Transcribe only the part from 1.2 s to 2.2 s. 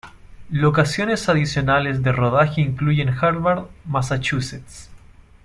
adicionales de